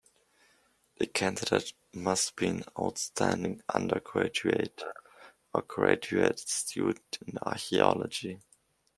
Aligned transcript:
The 0.97 1.05
candidate 1.05 1.73
must 1.93 2.35
be 2.35 2.47
an 2.47 2.63
outstanding 2.79 3.61
undergraduate 3.71 4.81
or 5.53 5.61
graduate 5.61 6.39
student 6.39 7.19
in 7.27 7.37
archaeology. 7.43 8.39